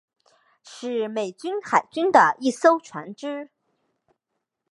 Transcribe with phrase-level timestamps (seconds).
[0.63, 3.51] 是美国海军的一艘船只。